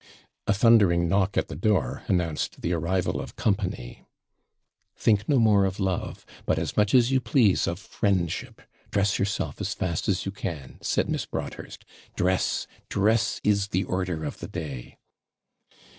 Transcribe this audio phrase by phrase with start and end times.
[0.47, 4.03] A thundering knock at the door announced the arrival of company.
[4.95, 9.61] 'Think no more of love, but as much as you please of friendship dress yourself
[9.61, 11.85] as fast as you can,' said Miss Broadhurst.
[12.15, 14.97] 'Dress, dress is the order of the day.'